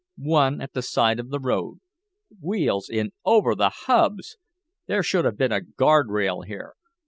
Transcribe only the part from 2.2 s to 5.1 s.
Wheels in over the hubs! There